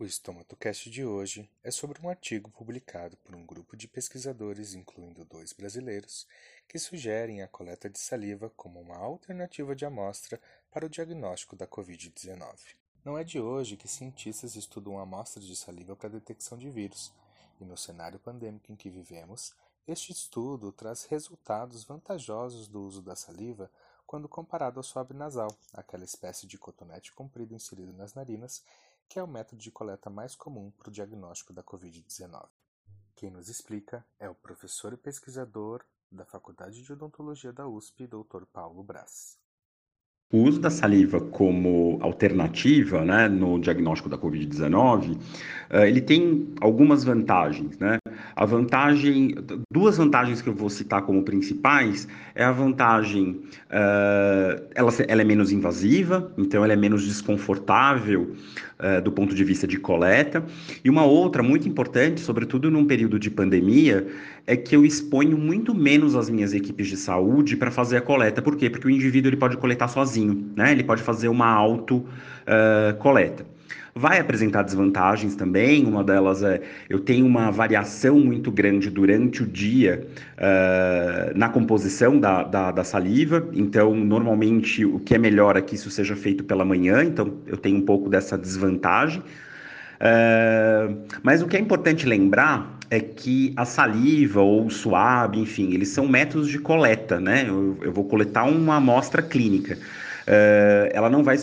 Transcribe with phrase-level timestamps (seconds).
[0.00, 5.26] O Estomatocast de hoje é sobre um artigo publicado por um grupo de pesquisadores, incluindo
[5.26, 6.26] dois brasileiros,
[6.66, 10.40] que sugerem a coleta de saliva como uma alternativa de amostra
[10.70, 12.56] para o diagnóstico da Covid-19.
[13.04, 17.12] Não é de hoje que cientistas estudam amostras de saliva para detecção de vírus,
[17.60, 19.54] e no cenário pandêmico em que vivemos,
[19.86, 23.70] este estudo traz resultados vantajosos do uso da saliva
[24.06, 28.64] quando comparado ao swab nasal, aquela espécie de cotonete comprido inserido nas narinas
[29.10, 32.46] que é o método de coleta mais comum para o diagnóstico da Covid-19.
[33.16, 38.44] Quem nos explica é o professor e pesquisador da Faculdade de Odontologia da USP, Dr.
[38.52, 39.36] Paulo Braz.
[40.32, 47.02] O uso da saliva como alternativa né, no diagnóstico da Covid-19, uh, ele tem algumas
[47.02, 47.76] vantagens.
[47.78, 47.98] Né?
[48.40, 49.34] A vantagem,
[49.70, 55.24] duas vantagens que eu vou citar como principais, é a vantagem, uh, ela, ela, é
[55.26, 58.34] menos invasiva, então ela é menos desconfortável
[58.78, 60.42] uh, do ponto de vista de coleta.
[60.82, 64.06] E uma outra muito importante, sobretudo num período de pandemia,
[64.46, 68.40] é que eu exponho muito menos as minhas equipes de saúde para fazer a coleta.
[68.40, 68.70] Por quê?
[68.70, 70.72] Porque o indivíduo ele pode coletar sozinho, né?
[70.72, 73.44] Ele pode fazer uma auto uh, coleta.
[74.00, 79.46] Vai apresentar desvantagens também, uma delas é eu tenho uma variação muito grande durante o
[79.46, 80.06] dia
[80.38, 85.74] uh, na composição da, da, da, saliva, então normalmente o que é melhor é que
[85.74, 89.20] isso seja feito pela manhã, então eu tenho um pouco dessa desvantagem.
[89.20, 95.74] Uh, mas o que é importante lembrar é que a saliva ou o suave, enfim,
[95.74, 97.44] eles são métodos de coleta, né?
[97.46, 99.76] Eu, eu vou coletar uma amostra clínica.
[100.30, 101.36] Uh, ela não vai.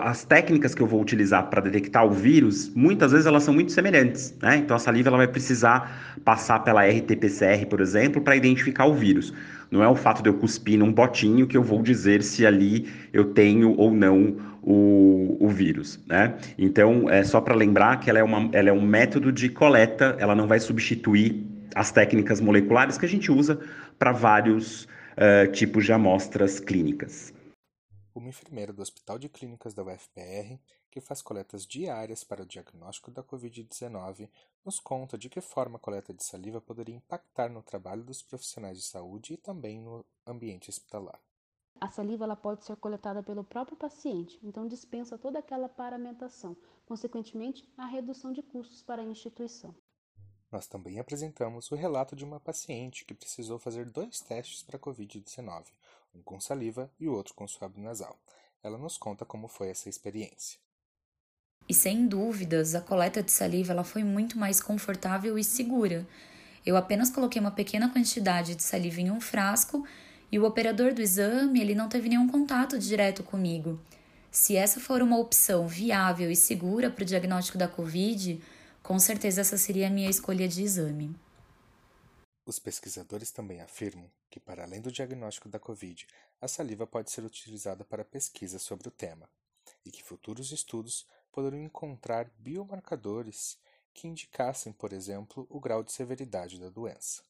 [0.00, 3.70] As técnicas que eu vou utilizar para detectar o vírus, muitas vezes elas são muito
[3.70, 4.34] semelhantes.
[4.40, 4.56] Né?
[4.56, 9.34] Então a saliva ela vai precisar passar pela RT-PCR, por exemplo, para identificar o vírus.
[9.70, 12.88] Não é o fato de eu cuspir num botinho que eu vou dizer se ali
[13.12, 16.34] eu tenho ou não o, o vírus, né?
[16.56, 20.16] Então, é só para lembrar que ela é, uma, ela é um método de coleta,
[20.18, 23.58] ela não vai substituir as técnicas moleculares que a gente usa
[23.98, 27.36] para vários uh, tipos de amostras clínicas
[28.18, 30.58] uma enfermeira do Hospital de Clínicas da UFPR,
[30.90, 34.28] que faz coletas diárias para o diagnóstico da Covid-19,
[34.64, 38.78] nos conta de que forma a coleta de saliva poderia impactar no trabalho dos profissionais
[38.78, 41.20] de saúde e também no ambiente hospitalar.
[41.80, 47.64] A saliva ela pode ser coletada pelo próprio paciente, então dispensa toda aquela paramentação, consequentemente,
[47.76, 49.74] a redução de custos para a instituição.
[50.50, 54.80] Nós também apresentamos o relato de uma paciente que precisou fazer dois testes para a
[54.80, 55.64] Covid-19,
[56.14, 58.18] um com saliva e o outro com suave nasal.
[58.62, 60.58] Ela nos conta como foi essa experiência.
[61.68, 66.06] E sem dúvidas, a coleta de saliva ela foi muito mais confortável e segura.
[66.64, 69.86] Eu apenas coloquei uma pequena quantidade de saliva em um frasco
[70.32, 73.78] e o operador do exame ele não teve nenhum contato direto comigo.
[74.30, 78.40] Se essa for uma opção viável e segura para o diagnóstico da Covid,
[78.88, 81.14] com certeza essa seria a minha escolha de exame.
[82.46, 86.06] Os pesquisadores também afirmam que, para além do diagnóstico da Covid,
[86.40, 89.28] a saliva pode ser utilizada para pesquisa sobre o tema
[89.84, 93.58] e que futuros estudos poderiam encontrar biomarcadores
[93.92, 97.22] que indicassem, por exemplo, o grau de severidade da doença.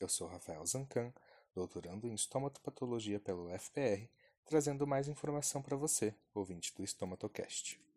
[0.00, 1.12] Eu sou Rafael Zancan,
[1.54, 4.10] doutorando em estomatopatologia pelo FPR,
[4.44, 7.87] trazendo mais informação para você, ouvinte do Estomatocast.